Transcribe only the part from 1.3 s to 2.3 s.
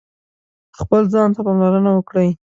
ته پاملرنه وکړئ